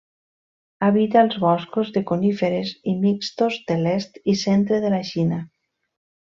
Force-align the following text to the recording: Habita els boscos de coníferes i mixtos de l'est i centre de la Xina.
Habita 0.85 1.19
els 1.25 1.35
boscos 1.43 1.91
de 1.99 2.03
coníferes 2.13 2.73
i 2.93 2.95
mixtos 3.05 3.61
de 3.69 3.79
l'est 3.85 4.21
i 4.35 4.39
centre 4.47 4.85
de 4.89 4.95
la 4.99 5.05
Xina. 5.15 5.43